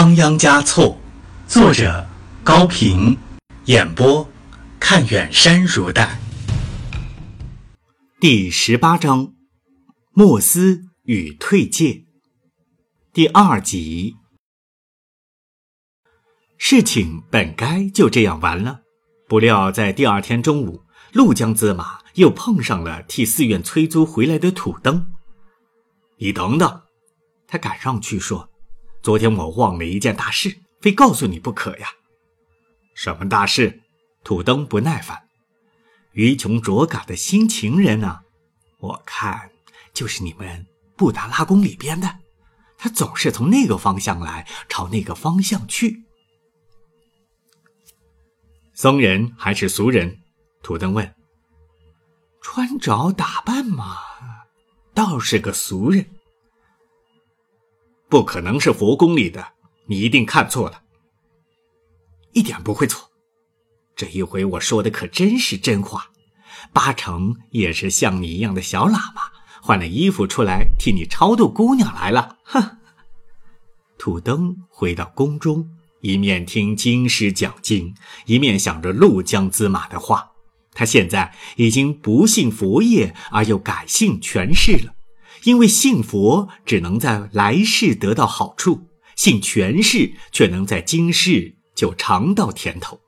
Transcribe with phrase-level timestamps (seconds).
[0.00, 0.96] 仓央嘉措，
[1.46, 2.08] 作者
[2.42, 3.18] 高平，
[3.66, 4.26] 演播
[4.78, 6.18] 看远山如黛。
[8.18, 9.34] 第十八章：
[10.12, 12.06] 莫斯与退界。
[13.12, 14.16] 第二集。
[16.56, 18.80] 事情本该就这样完了，
[19.28, 20.82] 不料在第二天中午，
[21.12, 25.12] 陆江子马又碰上了替寺院催租回来的土登。
[26.16, 26.84] 你等等，
[27.46, 28.49] 他赶上去说。
[29.02, 31.88] 昨天我忘了一件大事，非告诉你不可呀！
[32.94, 33.80] 什么大事？
[34.22, 35.22] 土登不耐烦。
[36.12, 38.20] 于琼卓嘎的新情人呢？
[38.78, 39.50] 我看
[39.94, 40.66] 就是你们
[40.96, 42.18] 布达拉宫里边的，
[42.76, 46.04] 他总是从那个方向来，朝那个方向去。
[48.74, 50.18] 僧人还是俗人？
[50.62, 51.14] 土登问。
[52.42, 53.96] 穿着打扮嘛，
[54.92, 56.04] 倒是个俗人。
[58.10, 59.46] 不可能是佛宫里的，
[59.86, 60.82] 你一定看错了。
[62.32, 63.08] 一点不会错，
[63.94, 66.10] 这一回我说的可真是真话，
[66.72, 69.22] 八成也是像你一样的小喇嘛
[69.62, 72.36] 换了衣服出来替你超度姑娘来了。
[72.42, 72.78] 哼！
[73.96, 75.70] 土登回到宫中，
[76.00, 77.94] 一面听京师讲经，
[78.26, 80.32] 一面想着陆江资马的话。
[80.72, 84.94] 他现在已经不信佛业，而又改信权势了。
[85.44, 93.00] 因为信佛只能在来世得到好处，信权势却能在今世就尝到甜头。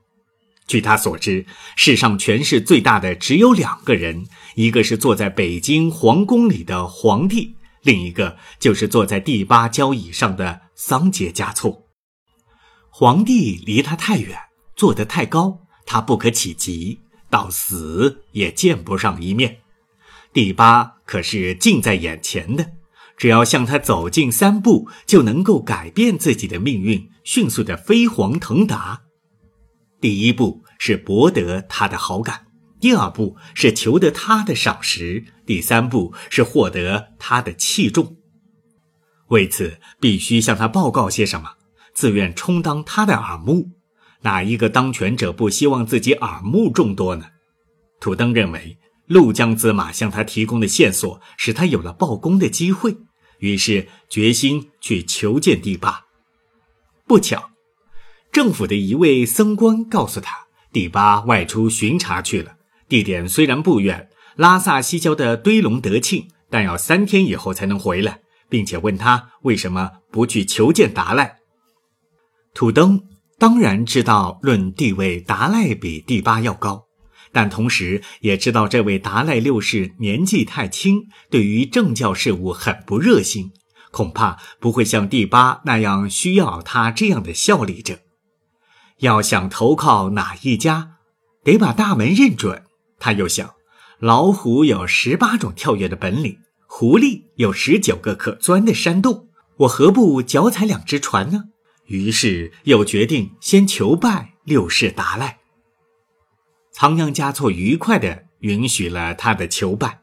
[0.67, 1.45] 据他所知，
[1.77, 11.89] 世上权势最大的只有两个人，一个是坐在北京皇宫里的皇帝，另一个就是坐在第八交椅上的桑杰嘉措。
[12.89, 14.39] 皇帝离他太远，
[14.77, 19.62] 坐得太高，他不可企及，到死也见不上一面。
[20.33, 22.73] 第八可是近在眼前的，
[23.19, 29.03] 只要向他走近三步，就能够改变自己的命运，迅速的飞黄腾达。
[30.01, 32.47] 第一步是博得他的好感，
[32.81, 38.17] 第二步是求得他的赏识，第三步是获得他的器重。
[39.29, 41.51] 为此，必须向他报告些什么，
[41.93, 43.71] 自愿充当他的耳目。
[44.23, 47.27] 哪一个当权者不希望自己耳目众多呢？
[48.01, 48.79] 土登认为。
[49.07, 52.97] 陆江子马向他提供的线索，使他有了报功的机会，
[53.39, 56.07] 于是决心去求见第八。
[57.07, 57.51] 不巧，
[58.31, 62.57] 政府的一位僧官告诉他，第八外出巡查去了，
[62.89, 71.39] 地点虽然不远，拉萨西郊的堆龙德庆，但要三天以后才能回来，并且问他为什么不去求见达赖。
[72.55, 73.03] 土登
[73.39, 76.87] 当然知道，论地位，达赖比帝巴要高。
[77.33, 83.51] 但同时也知道这位达赖六世年纪太轻，对于政教事务很不热心，
[83.91, 88.01] 恐怕不会像第八那样需要他这样的效力者。
[88.99, 90.99] 要想投靠哪一家，
[91.43, 92.65] 得把大门认准。
[92.99, 93.55] 他又想，
[93.99, 101.45] 老虎有十八种跳跃的本领，狐狸有十九个可钻的山洞，我何不脚踩两只船呢？
[101.87, 105.42] 于是又决定先求拜六世达赖。
[106.73, 110.01] 仓央嘉措愉快地允许了他的求拜，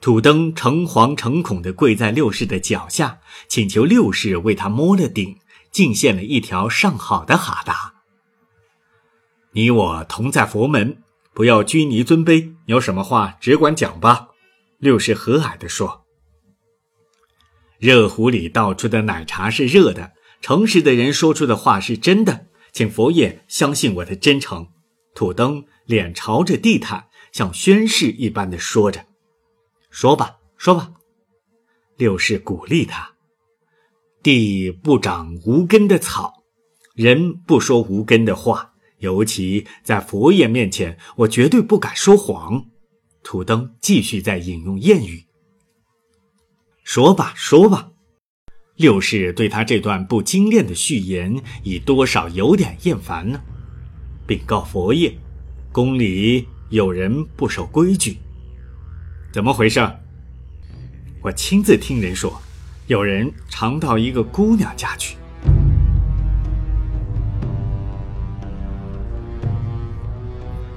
[0.00, 5.38] 土登诚惶诚恐地跪在六世的脚下，请求六世为他摸了顶，
[5.70, 7.94] 敬献了一条上好的哈达。
[9.52, 11.02] 你我同在佛门，
[11.32, 14.28] 不要拘泥尊卑，有什么话只管讲吧。
[14.78, 16.04] 六世和蔼地说
[17.78, 24.66] ：“热壶里倒出的奶茶是热的，诚实的人说出的话是真的，请佛爷相信我的真诚。”
[25.14, 25.64] 土登。
[25.86, 29.06] 脸朝着地毯，像宣誓一般的说着
[29.88, 30.92] ：“说吧，说吧。”
[31.96, 33.12] 六世鼓励他
[34.22, 36.42] ：“地不长无根的草，
[36.94, 42.66] 人不说无根的话，尤其在佛爷面前，我绝对不敢说谎。”
[43.22, 45.24] 土登继续在引用谚语
[46.84, 47.90] ：“说吧，说吧。”
[48.76, 53.42] 六世对他这段不精炼的序言，已多少有点厌烦了，
[54.26, 55.16] 禀告佛爷。
[55.76, 58.16] 宫里有人不守规矩，
[59.30, 59.86] 怎么回事？
[61.20, 62.40] 我亲自听人说，
[62.86, 65.18] 有人常到一个姑娘家去。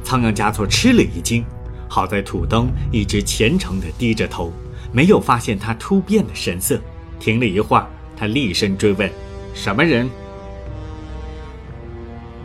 [0.04, 1.46] 仓央嘉措吃了一惊，
[1.88, 4.52] 好在土登一直虔诚地低着头，
[4.92, 6.78] 没有发现他突变的神色。
[7.22, 7.88] 停了一会儿，
[8.18, 9.10] 他厉声追问
[9.56, 10.10] ：“什么人？”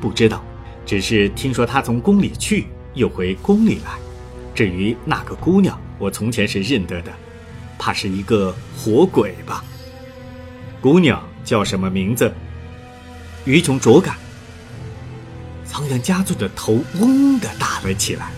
[0.00, 0.40] 不知道。
[0.86, 3.92] 只是听说他从宫里去，又回宫里来。
[4.54, 7.12] 至于那个姑娘，我从前是认得的，
[7.78, 9.64] 怕是一个活鬼吧。
[10.80, 12.32] 姑娘叫什么名字？
[13.44, 14.16] 于琼卓嘎。
[15.64, 18.30] 仓央嘉措的头嗡的打了起来。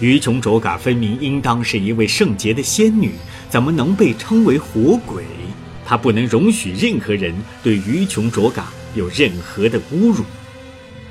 [0.00, 3.12] 于琼卓嘎分明应当是一位圣洁的仙女，
[3.50, 5.24] 怎么能被称为活鬼？
[5.84, 10.24] 他不能容许任何人对于琼卓嘎有任何的侮辱。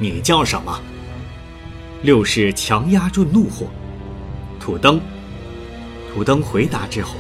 [0.01, 0.81] 你叫什么？
[2.01, 3.67] 六世强压住怒火。
[4.59, 4.99] 土登。
[6.11, 7.13] 土登回答之后，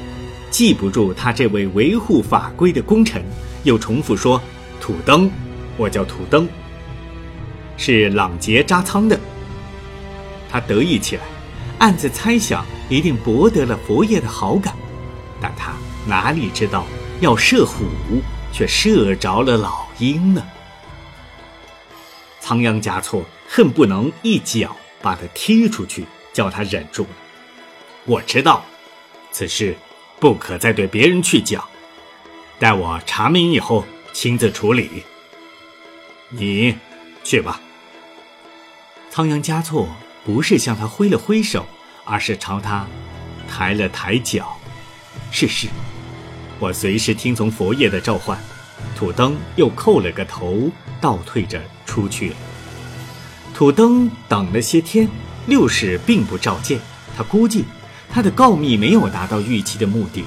[0.49, 3.23] 记不住他这位维护法规的功臣，
[3.65, 4.41] 又重复说
[4.81, 5.29] ：“土登，
[5.77, 6.49] 我叫土登，
[7.77, 9.19] 是朗杰扎仓的。”
[10.49, 11.21] 他得意起来。
[11.77, 14.73] 暗自猜想，一定博得了佛爷的好感，
[15.39, 15.73] 但他
[16.07, 16.83] 哪里知道，
[17.19, 17.85] 要射虎，
[18.51, 20.43] 却射着了老鹰呢？
[22.41, 27.09] 仓央嘉措恨不能一脚把他踢出去，叫他忍住了。
[28.03, 28.65] 我知道，
[29.31, 29.77] 此事
[30.19, 31.63] 不可再对别人去讲，
[32.59, 35.03] 待我查明以后亲自处理。
[36.27, 36.75] 你
[37.23, 37.61] 去吧。
[39.09, 39.87] 仓央嘉措。
[40.23, 41.65] 不是向他挥了挥手，
[42.05, 42.85] 而是朝他
[43.49, 44.55] 抬了抬脚。
[45.31, 45.67] 是是，
[46.59, 48.39] 我随时听从佛爷的召唤。
[48.95, 50.69] 土登又叩了个头，
[51.01, 51.59] 倒退着
[51.91, 52.35] 出去了。
[53.53, 55.09] 土登等了些天，
[55.45, 56.79] 六世并不召见，
[57.17, 57.65] 他估计
[58.09, 60.23] 他的告密没有达到预期的目的。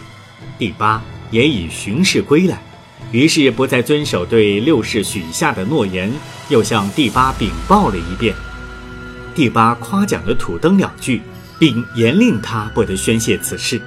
[0.58, 2.60] 第八也已巡视归来，
[3.12, 6.12] 于是不再遵守对六世许下的诺言，
[6.50, 8.34] 又向第八禀报了一遍。
[9.34, 11.22] 第八夸奖了土登两句，
[11.58, 13.80] 并严令他不得宣泄此事。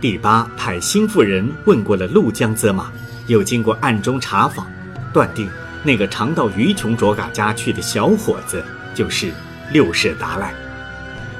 [0.00, 2.90] 第八派新妇人问过了陆江泽马，
[3.28, 4.66] 又经过暗中查访，
[5.14, 5.48] 断定
[5.86, 8.62] 那个常到于琼卓嘎家去的小伙子
[8.92, 9.32] 就是
[9.72, 10.52] 六世达赖。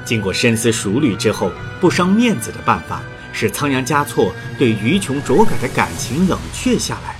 [0.05, 1.51] 经过深思熟虑之后，
[1.81, 3.03] 不伤面子的办法
[3.33, 7.17] 使仓央嘉措对于琼卓嘎的感情冷却下来。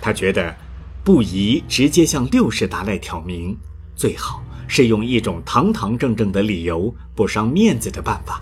[0.00, 0.54] 他觉得
[1.02, 3.58] 不宜直接向六世达赖挑明，
[3.96, 4.40] 最好。
[4.66, 8.40] 是用一种堂堂正正的理由、不伤面子的办法，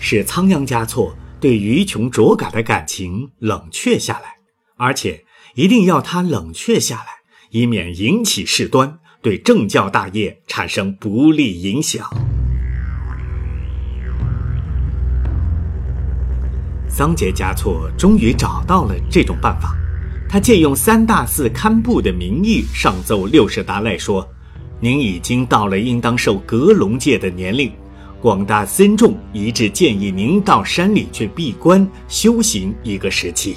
[0.00, 4.36] 使仓央嘉措对于琼卓嘎的感情冷却下来，
[4.78, 7.17] 而且一定要他冷却下来，
[7.50, 12.08] 以免引起事端，对政教大业产生不利影响。
[16.88, 19.76] 桑杰嘉措终于找到了这种办法，
[20.28, 24.28] 他借用三大寺堪布的名义上奏六世达赖说。
[24.80, 27.72] 您已经到了应当受格龙戒的年龄，
[28.20, 33.56] 广大僧众一致建议您到山里去闭关修行一个时期。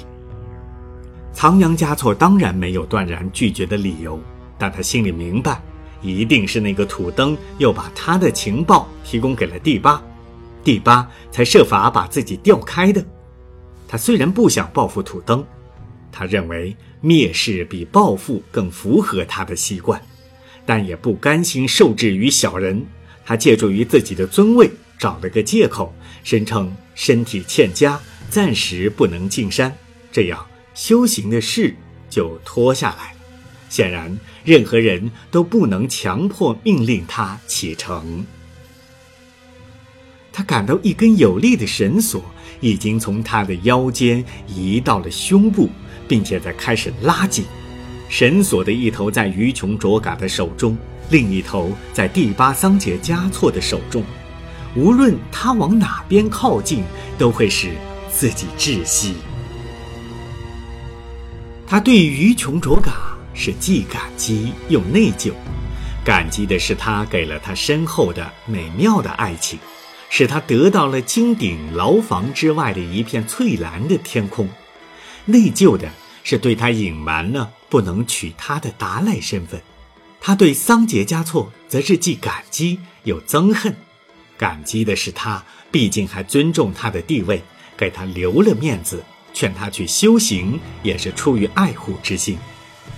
[1.32, 4.20] 仓央嘉措当然没有断然拒绝的理由，
[4.58, 5.60] 但他心里明白，
[6.02, 10.02] 一定是那个土登又把他的情报提供给了第八，
[10.62, 13.04] 第八才设法把自己调开的。
[13.88, 15.44] 他虽然不想报复土登，
[16.10, 20.00] 他认为蔑视比报复更符合他的习惯。
[20.64, 22.86] 但也不甘心受制于小人，
[23.24, 25.92] 他借助于自己的尊位，找了个借口，
[26.22, 28.00] 声称身体欠佳，
[28.30, 29.74] 暂时不能进山，
[30.12, 31.74] 这样修行的事
[32.08, 33.14] 就拖下来。
[33.68, 38.26] 显然，任何人都不能强迫命令他启程。
[40.30, 42.22] 他感到一根有力的绳索
[42.60, 45.70] 已经从他的腰间移到了胸部，
[46.06, 47.44] 并且在开始拉紧。
[48.10, 50.76] 绳索的一头在于琼卓嘎的手中，
[51.08, 54.04] 另一头在第八桑杰嘉措的手中。
[54.76, 56.84] 无论他往哪边靠近，
[57.18, 57.72] 都会使
[58.10, 59.14] 自己窒息。
[61.72, 65.32] 他对于琼卓嘎是既感激又内疚。
[66.04, 69.58] 感激的是他给了他深厚的美妙的爱情，
[70.10, 74.46] 使他得到了金顶牢房之外的一片翠蓝的天空。
[75.24, 75.90] 内疚的。
[76.24, 79.60] 是对他隐瞒了不能娶她的达赖身份，
[80.20, 83.74] 他对桑杰嘉措则是既感激又憎恨。
[84.38, 87.42] 感激的是他毕竟还尊重他的地位，
[87.76, 92.36] 给他留了面子，劝他去修行也是出于爱护之心；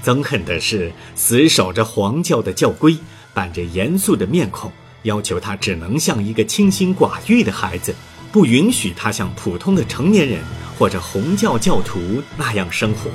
[0.05, 2.97] 憎恨的是死守着黄教的教规，
[3.33, 4.73] 板着严肃的面孔，
[5.03, 7.95] 要求他只能像一个清心寡欲的孩子，
[8.31, 10.43] 不允许他像普通的成年人。
[10.77, 13.09] 或者红教教徒那样生活。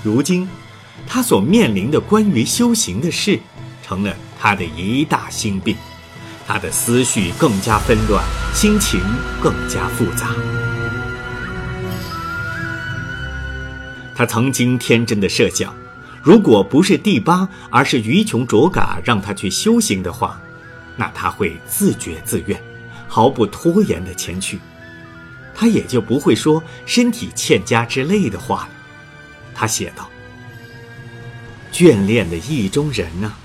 [0.00, 0.48] 如今，
[1.04, 3.40] 他所面临的关于修行的事，
[3.82, 5.76] 成了他的一大心病。
[6.46, 9.00] 他的思绪更加纷乱，心情
[9.42, 10.69] 更加复杂。
[14.20, 15.74] 他曾经天真的设想，
[16.22, 20.38] 如果不是第八，而是于琼卓嘎让他去修行的话，
[20.94, 22.62] 那他会自觉自愿，
[23.08, 24.58] 毫不拖延的前去。
[25.54, 28.68] 他也就不会说身体欠佳之类的话了。
[29.54, 30.06] 他写道
[31.72, 33.38] ：“眷恋的意中人啊！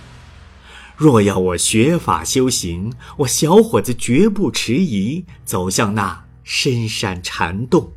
[0.98, 7.94] 若要我学法修行，我小伙子绝不迟疑，走向那深山禅洞。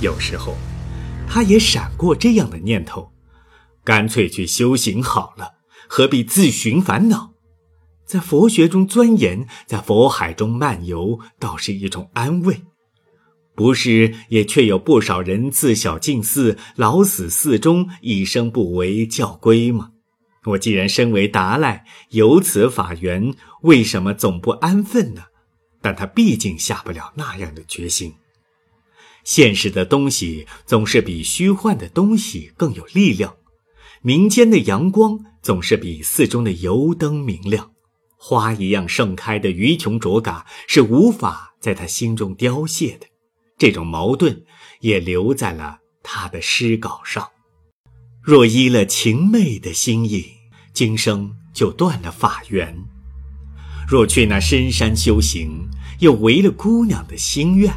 [0.00, 0.56] 有时候，
[1.32, 3.12] 他也闪过这样的念头：
[3.84, 5.52] 干脆去修行好了，
[5.86, 7.30] 何必自寻烦恼？
[8.04, 12.62] 在佛学中钻研，在佛海中漫游，倒是一种安慰。
[13.54, 19.90] 不是也却有不少人自小进寺，老死寺中，一生不为教规吗？
[20.46, 23.32] 我既然身为达赖，有此法缘，
[23.62, 25.22] 为什么总不安分呢？
[25.80, 28.12] 但他毕竟下不了那样的决心。
[29.30, 33.36] 现实的东西总是比虚幻的东西更有力量，
[34.02, 37.70] 民间的阳光总是比寺中的油灯明亮。
[38.16, 43.06] 花一样盛开的鱼琼卓嘎是无法在他心中凋谢的，
[43.56, 44.42] 这种矛盾
[44.80, 47.28] 也留在了他的诗稿上。
[48.20, 50.26] 若依了情妹的心意，
[50.72, 52.74] 今生就断了法缘；
[53.88, 55.68] 若去那深山修行，
[56.00, 57.72] 又违了姑娘的心愿，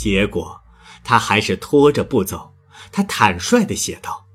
[0.00, 0.58] 结果
[1.04, 2.54] 他还是拖着不走。
[2.90, 4.26] 他坦率地写道：“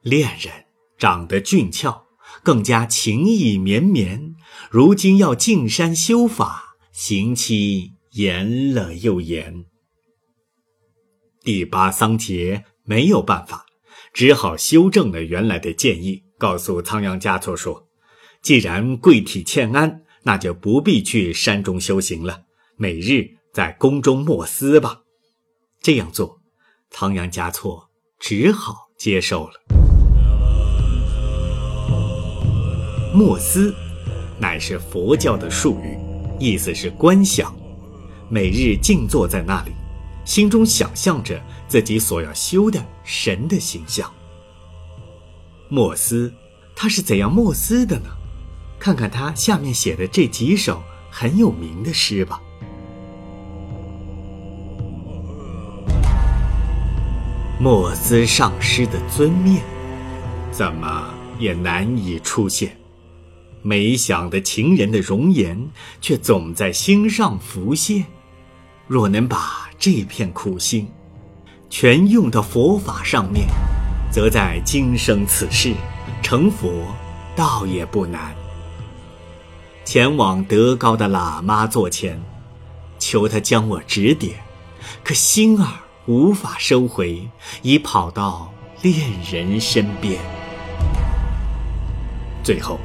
[0.00, 0.50] 恋人
[0.96, 2.06] 长得俊俏，
[2.42, 4.34] 更加情意绵绵。
[4.70, 9.66] 如今要进山修法，刑期延了又延。”
[11.44, 13.66] 第八桑杰没有办法。
[14.14, 17.86] 只好修正了原来的建议，告诉仓央嘉措说
[18.40, 22.44] ：“既然贵体欠安，那就不必去山中修行了，
[22.76, 25.00] 每日在宫中默思吧。”
[25.80, 26.40] 这样做，
[26.90, 29.54] 仓央嘉措只好接受了。
[33.14, 33.72] 默思，
[34.38, 35.96] 乃是佛教的术语，
[36.38, 37.56] 意思是观想，
[38.28, 39.70] 每日静坐在那里，
[40.26, 41.40] 心中想象着。
[41.66, 44.12] 自己所要修的神的形象。
[45.68, 46.32] 莫斯，
[46.76, 48.10] 他是怎样莫斯的呢？
[48.78, 50.80] 看看他下面写的这几首
[51.10, 52.40] 很有名的诗吧。
[57.64, 59.62] 莫斯上师的尊面，
[60.52, 62.76] 怎么也难以出现。
[63.62, 65.58] 没想的情人的容颜，
[65.98, 68.04] 却总在心上浮现。
[68.86, 70.86] 若能把这片苦心。
[71.70, 73.46] 全用到佛法上面，
[74.12, 75.72] 则在今生此世
[76.22, 76.70] 成佛，
[77.34, 78.36] 倒也不难。
[79.86, 82.22] 前往德高的喇嘛座前，
[82.98, 84.38] 求他将我指点，
[85.02, 85.66] 可心儿
[86.06, 87.28] 无法收回，
[87.62, 90.20] 已跑到恋人身边。
[92.42, 92.78] 最后，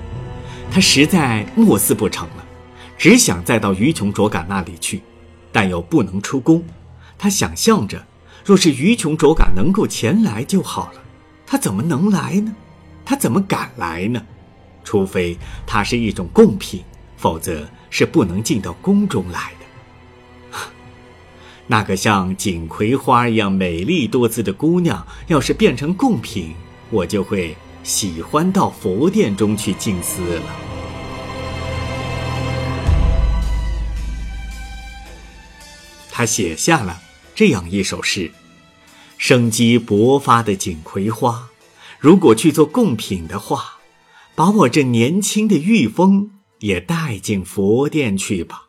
[0.72, 2.46] 他实在莫思不成了，
[2.98, 5.02] 只想再到于琼卓嘎那里去，
[5.52, 6.64] 但又不能出宫。
[7.18, 8.06] 他想象着。
[8.46, 11.02] 若是于琼卓嘎能够前来就好了，
[11.46, 12.56] 他怎么能来呢？
[13.06, 14.26] 他怎么敢来呢？
[14.84, 16.82] 除非他是一种贡品，
[17.18, 19.52] 否则是不能进到宫中来。
[21.72, 26.56] 那个像锦葵花一样美丽多姿的姑娘，要是变成贡品，
[26.90, 30.44] 我就会喜欢到佛殿中去静思了。
[36.10, 37.00] 他写下了
[37.36, 38.32] 这样一首诗。
[39.20, 41.50] 生机勃发的锦葵花，
[42.00, 43.78] 如果去做贡品的话，
[44.34, 48.69] 把我这年轻的玉峰也带进佛殿去吧。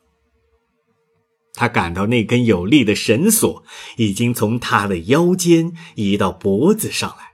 [1.61, 3.63] 他感到那根有力的绳索
[3.99, 7.33] 已经从他的腰间移到脖子上来，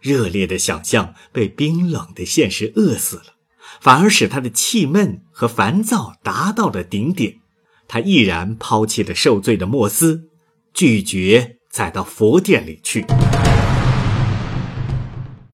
[0.00, 3.34] 热烈的想象被冰冷的现实饿死了，
[3.78, 7.40] 反而使他的气闷和烦躁达到了顶点。
[7.86, 10.30] 他毅然抛弃了受罪的莫斯，
[10.72, 11.58] 拒绝。
[11.68, 13.04] 再到佛殿里去。